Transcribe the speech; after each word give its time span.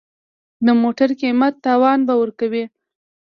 د 0.65 0.67
موټر 0.81 1.09
قیمت 1.21 1.53
تاوان 1.65 1.99
به 2.07 2.13
ورکوې. 2.21 2.63